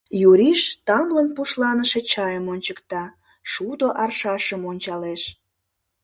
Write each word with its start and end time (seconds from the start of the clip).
—Юриш 0.29 0.61
тамлын 0.87 1.27
пушланыше 1.35 2.01
чайым 2.11 2.45
ончыкта, 2.53 3.03
шудо 3.51 3.87
аршашым 4.01 4.61
ончалеш. 4.71 5.21